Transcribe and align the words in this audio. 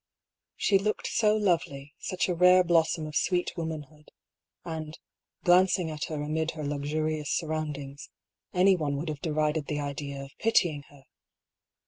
She 0.55 0.79
looked 0.79 1.05
so 1.05 1.37
lovely, 1.37 1.93
such 1.99 2.27
a 2.27 2.33
rare 2.33 2.63
blossom 2.63 3.05
of 3.05 3.15
sweet 3.15 3.51
womanhood; 3.55 4.09
and, 4.65 4.97
glancing 5.43 5.91
at 5.91 6.05
her 6.05 6.23
amid 6.23 6.49
her 6.57 6.63
luxurious 6.63 7.29
MERCEDES. 7.43 7.47
207 7.47 7.47
surroundings, 7.75 8.09
anyone 8.51 8.97
would, 8.97 9.09
have 9.09 9.21
derided 9.21 9.67
the 9.67 9.79
idea 9.79 10.23
of 10.23 10.31
pitying 10.39 10.81
her. 10.89 11.03